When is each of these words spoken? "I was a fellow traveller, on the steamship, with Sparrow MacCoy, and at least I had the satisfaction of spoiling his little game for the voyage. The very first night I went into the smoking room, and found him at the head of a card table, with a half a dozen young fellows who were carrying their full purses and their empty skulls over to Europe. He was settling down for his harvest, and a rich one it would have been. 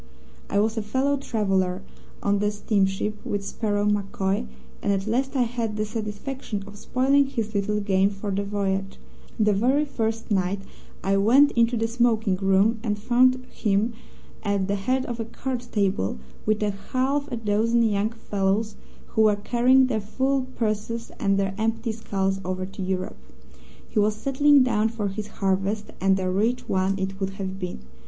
"I 0.49 0.59
was 0.59 0.77
a 0.77 0.81
fellow 0.81 1.15
traveller, 1.17 1.83
on 2.23 2.39
the 2.39 2.49
steamship, 2.49 3.23
with 3.23 3.45
Sparrow 3.45 3.85
MacCoy, 3.85 4.47
and 4.81 4.91
at 4.91 5.05
least 5.05 5.35
I 5.35 5.43
had 5.43 5.77
the 5.77 5.85
satisfaction 5.85 6.63
of 6.65 6.75
spoiling 6.75 7.27
his 7.27 7.53
little 7.53 7.79
game 7.79 8.09
for 8.09 8.31
the 8.31 8.43
voyage. 8.43 8.97
The 9.39 9.53
very 9.53 9.85
first 9.85 10.31
night 10.31 10.61
I 11.03 11.17
went 11.17 11.51
into 11.51 11.77
the 11.77 11.87
smoking 11.87 12.35
room, 12.37 12.79
and 12.81 12.97
found 12.97 13.45
him 13.51 13.93
at 14.41 14.67
the 14.67 14.73
head 14.73 15.05
of 15.05 15.19
a 15.19 15.25
card 15.25 15.63
table, 15.71 16.17
with 16.47 16.63
a 16.63 16.71
half 16.71 17.31
a 17.31 17.37
dozen 17.37 17.83
young 17.83 18.09
fellows 18.09 18.77
who 19.09 19.21
were 19.21 19.35
carrying 19.35 19.85
their 19.85 20.01
full 20.01 20.47
purses 20.55 21.11
and 21.19 21.37
their 21.37 21.53
empty 21.59 21.91
skulls 21.91 22.41
over 22.43 22.65
to 22.65 22.81
Europe. 22.81 23.19
He 23.87 23.99
was 23.99 24.15
settling 24.15 24.63
down 24.63 24.89
for 24.89 25.09
his 25.09 25.27
harvest, 25.27 25.91
and 26.01 26.19
a 26.19 26.27
rich 26.27 26.67
one 26.67 26.97
it 26.97 27.19
would 27.19 27.33
have 27.39 27.59
been. 27.59 27.81